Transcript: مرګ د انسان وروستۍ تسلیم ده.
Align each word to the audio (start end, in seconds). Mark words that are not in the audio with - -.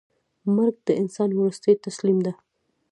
مرګ 0.55 0.75
د 0.87 0.89
انسان 1.01 1.29
وروستۍ 1.35 1.73
تسلیم 1.85 2.19
ده. 2.25 2.33